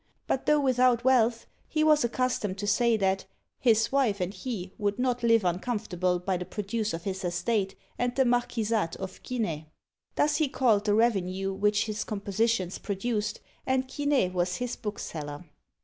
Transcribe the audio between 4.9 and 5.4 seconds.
not